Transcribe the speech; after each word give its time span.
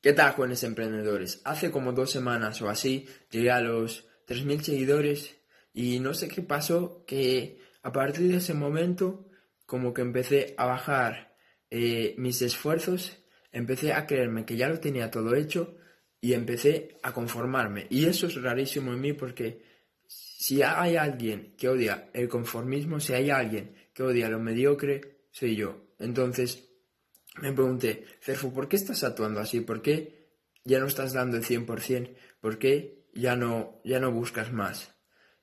¿Qué 0.00 0.12
tal, 0.12 0.32
jóvenes 0.34 0.62
emprendedores? 0.62 1.42
Hace 1.44 1.72
como 1.72 1.92
dos 1.92 2.12
semanas 2.12 2.62
o 2.62 2.68
así 2.68 3.08
llegué 3.30 3.50
a 3.50 3.60
los 3.60 4.06
3.000 4.28 4.60
seguidores 4.60 5.36
y 5.74 5.98
no 5.98 6.14
sé 6.14 6.28
qué 6.28 6.40
pasó, 6.40 7.04
que 7.04 7.58
a 7.82 7.90
partir 7.90 8.28
de 8.28 8.36
ese 8.36 8.54
momento 8.54 9.28
como 9.66 9.92
que 9.92 10.02
empecé 10.02 10.54
a 10.56 10.66
bajar 10.66 11.36
eh, 11.70 12.14
mis 12.16 12.40
esfuerzos, 12.42 13.18
empecé 13.50 13.92
a 13.92 14.06
creerme 14.06 14.44
que 14.44 14.56
ya 14.56 14.68
lo 14.68 14.78
tenía 14.78 15.10
todo 15.10 15.34
hecho 15.34 15.76
y 16.20 16.32
empecé 16.34 16.96
a 17.02 17.12
conformarme. 17.12 17.88
Y 17.90 18.06
eso 18.06 18.28
es 18.28 18.40
rarísimo 18.40 18.92
en 18.92 19.00
mí 19.00 19.14
porque 19.14 19.64
si 20.06 20.62
hay 20.62 20.94
alguien 20.94 21.56
que 21.56 21.68
odia 21.68 22.08
el 22.12 22.28
conformismo, 22.28 23.00
si 23.00 23.14
hay 23.14 23.30
alguien 23.30 23.74
que 23.92 24.04
odia 24.04 24.28
lo 24.28 24.38
mediocre, 24.38 25.26
soy 25.32 25.56
yo. 25.56 25.88
Entonces, 25.98 26.67
me 27.40 27.52
pregunté, 27.52 28.04
Cerfu, 28.20 28.52
¿por 28.52 28.68
qué 28.68 28.76
estás 28.76 29.04
actuando 29.04 29.40
así? 29.40 29.60
¿Por 29.60 29.82
qué 29.82 30.30
ya 30.64 30.80
no 30.80 30.86
estás 30.86 31.12
dando 31.12 31.36
el 31.36 31.44
100%? 31.44 32.16
¿Por 32.40 32.58
qué 32.58 33.06
ya 33.14 33.36
no, 33.36 33.80
ya 33.84 34.00
no 34.00 34.12
buscas 34.12 34.52
más? 34.52 34.94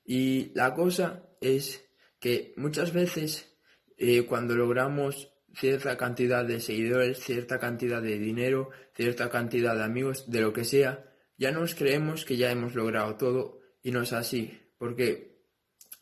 Y 0.04 0.52
la 0.54 0.74
cosa 0.74 1.28
es 1.40 1.88
que 2.20 2.54
muchas 2.56 2.92
veces 2.92 3.56
eh, 3.96 4.24
cuando 4.26 4.54
logramos 4.54 5.32
cierta 5.54 5.96
cantidad 5.96 6.44
de 6.44 6.60
seguidores, 6.60 7.18
cierta 7.18 7.58
cantidad 7.58 8.02
de 8.02 8.18
dinero, 8.18 8.70
cierta 8.94 9.30
cantidad 9.30 9.74
de 9.74 9.84
amigos, 9.84 10.30
de 10.30 10.42
lo 10.42 10.52
que 10.52 10.64
sea, 10.64 11.12
ya 11.38 11.50
nos 11.50 11.74
creemos 11.74 12.24
que 12.24 12.36
ya 12.36 12.50
hemos 12.50 12.74
logrado 12.74 13.16
todo 13.16 13.60
y 13.82 13.90
no 13.90 14.02
es 14.02 14.12
así. 14.12 14.60
Porque 14.78 15.35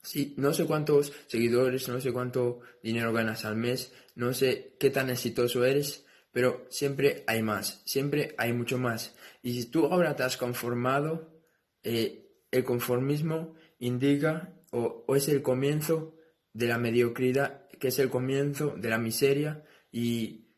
si 0.04 0.34
no 0.36 0.52
sé 0.52 0.66
cuántos 0.66 1.12
seguidores, 1.26 1.88
no 1.88 2.00
sé 2.00 2.12
cuánto 2.12 2.60
dinero 2.82 3.12
ganas 3.12 3.44
al 3.44 3.56
mes, 3.56 3.92
no 4.14 4.32
sé 4.34 4.76
qué 4.78 4.90
tan 4.90 5.10
exitoso 5.10 5.64
eres, 5.64 6.04
pero 6.30 6.66
siempre 6.68 7.24
hay 7.26 7.42
más, 7.42 7.82
siempre 7.84 8.34
hay 8.38 8.52
mucho 8.52 8.78
más. 8.78 9.14
Y 9.42 9.60
si 9.60 9.66
tú 9.66 9.86
ahora 9.86 10.14
te 10.14 10.22
has 10.22 10.36
conformado, 10.36 11.42
eh, 11.82 12.28
el 12.50 12.64
conformismo 12.64 13.54
indica 13.78 14.52
o, 14.70 15.04
es 15.14 15.28
el 15.28 15.42
comienzo 15.42 16.16
de 16.52 16.68
la 16.68 16.78
mediocridad, 16.78 17.68
que 17.78 17.88
es 17.88 17.98
el 17.98 18.10
comienzo 18.10 18.74
de 18.76 18.88
la 18.90 18.98
miseria 18.98 19.64
y 19.90 20.50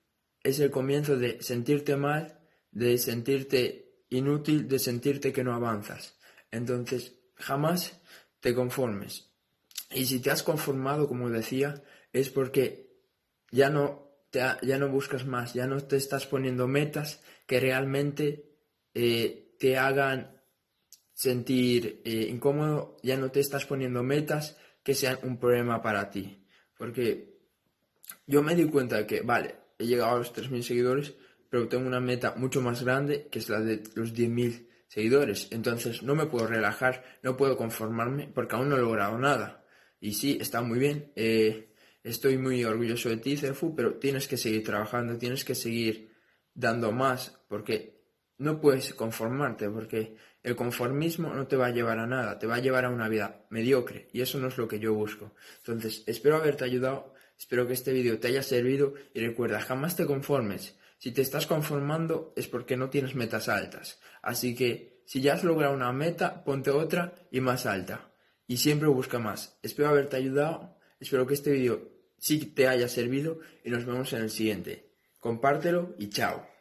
es 0.42 0.60
el 0.60 0.70
comienzo 0.70 1.16
de 1.16 1.42
sentirte 1.42 1.96
mal, 1.96 2.40
de 2.70 2.98
sentirte 2.98 4.02
inútil, 4.08 4.68
de 4.68 4.78
sentirte 4.78 5.32
que 5.32 5.44
no 5.44 5.54
avanzas. 5.54 6.18
Entonces, 6.50 7.16
jamás 7.34 8.00
te 8.40 8.54
conformes. 8.54 9.35
Y 9.90 10.06
si 10.06 10.20
te 10.20 10.30
has 10.30 10.42
conformado, 10.42 11.08
como 11.08 11.30
decía, 11.30 11.82
es 12.12 12.30
porque 12.30 12.90
ya 13.50 13.70
no, 13.70 14.10
te, 14.30 14.40
ya 14.62 14.78
no 14.78 14.88
buscas 14.88 15.26
más, 15.26 15.54
ya 15.54 15.66
no 15.66 15.80
te 15.80 15.96
estás 15.96 16.26
poniendo 16.26 16.66
metas 16.66 17.22
que 17.46 17.60
realmente 17.60 18.56
eh, 18.94 19.54
te 19.58 19.78
hagan 19.78 20.42
sentir 21.12 22.02
eh, 22.04 22.26
incómodo, 22.28 22.96
ya 23.02 23.16
no 23.16 23.30
te 23.30 23.40
estás 23.40 23.64
poniendo 23.64 24.02
metas 24.02 24.56
que 24.82 24.94
sean 24.94 25.18
un 25.22 25.38
problema 25.38 25.80
para 25.80 26.10
ti. 26.10 26.46
Porque 26.76 27.36
yo 28.26 28.42
me 28.42 28.54
di 28.54 28.66
cuenta 28.66 28.98
de 28.98 29.06
que, 29.06 29.22
vale, 29.22 29.54
he 29.78 29.86
llegado 29.86 30.16
a 30.16 30.18
los 30.18 30.34
3.000 30.34 30.62
seguidores, 30.62 31.14
pero 31.48 31.68
tengo 31.68 31.86
una 31.86 32.00
meta 32.00 32.34
mucho 32.36 32.60
más 32.60 32.84
grande, 32.84 33.28
que 33.30 33.38
es 33.38 33.48
la 33.48 33.60
de 33.60 33.82
los 33.94 34.12
10.000 34.14 34.68
seguidores. 34.88 35.48
Entonces 35.52 36.02
no 36.02 36.14
me 36.14 36.26
puedo 36.26 36.46
relajar, 36.46 37.02
no 37.22 37.36
puedo 37.36 37.56
conformarme, 37.56 38.28
porque 38.28 38.56
aún 38.56 38.68
no 38.68 38.76
he 38.76 38.80
logrado 38.80 39.18
nada. 39.18 39.64
Y 40.00 40.14
sí, 40.14 40.38
está 40.40 40.62
muy 40.62 40.78
bien. 40.78 41.12
Eh, 41.16 41.74
estoy 42.02 42.38
muy 42.38 42.64
orgulloso 42.64 43.08
de 43.08 43.16
ti, 43.16 43.36
Cefu, 43.36 43.74
pero 43.74 43.94
tienes 43.94 44.28
que 44.28 44.36
seguir 44.36 44.64
trabajando, 44.64 45.18
tienes 45.18 45.44
que 45.44 45.54
seguir 45.54 46.14
dando 46.54 46.92
más, 46.92 47.38
porque 47.48 47.96
no 48.38 48.60
puedes 48.60 48.94
conformarte, 48.94 49.68
porque 49.70 50.16
el 50.42 50.56
conformismo 50.56 51.32
no 51.34 51.46
te 51.46 51.56
va 51.56 51.66
a 51.66 51.70
llevar 51.70 51.98
a 51.98 52.06
nada, 52.06 52.38
te 52.38 52.46
va 52.46 52.56
a 52.56 52.60
llevar 52.60 52.84
a 52.84 52.90
una 52.90 53.08
vida 53.08 53.46
mediocre, 53.50 54.08
y 54.12 54.20
eso 54.20 54.38
no 54.38 54.48
es 54.48 54.58
lo 54.58 54.68
que 54.68 54.78
yo 54.78 54.94
busco. 54.94 55.34
Entonces, 55.58 56.04
espero 56.06 56.36
haberte 56.36 56.64
ayudado, 56.64 57.14
espero 57.38 57.66
que 57.66 57.72
este 57.72 57.92
vídeo 57.92 58.18
te 58.18 58.28
haya 58.28 58.42
servido, 58.42 58.94
y 59.14 59.20
recuerda, 59.20 59.60
jamás 59.60 59.96
te 59.96 60.06
conformes. 60.06 60.78
Si 60.98 61.12
te 61.12 61.22
estás 61.22 61.46
conformando 61.46 62.32
es 62.36 62.48
porque 62.48 62.76
no 62.76 62.88
tienes 62.88 63.14
metas 63.14 63.48
altas. 63.48 64.00
Así 64.22 64.54
que, 64.54 65.02
si 65.04 65.20
ya 65.20 65.34
has 65.34 65.44
logrado 65.44 65.74
una 65.74 65.92
meta, 65.92 66.42
ponte 66.42 66.70
otra 66.70 67.14
y 67.30 67.40
más 67.40 67.66
alta. 67.66 68.10
Y 68.46 68.58
siempre 68.58 68.88
busca 68.88 69.18
más. 69.18 69.58
Espero 69.62 69.88
haberte 69.88 70.16
ayudado, 70.16 70.76
espero 71.00 71.26
que 71.26 71.34
este 71.34 71.52
vídeo 71.52 71.90
sí 72.18 72.38
te 72.46 72.68
haya 72.68 72.88
servido 72.88 73.40
y 73.64 73.70
nos 73.70 73.84
vemos 73.84 74.12
en 74.12 74.22
el 74.22 74.30
siguiente. 74.30 74.90
Compártelo 75.20 75.94
y 75.98 76.08
chao. 76.08 76.55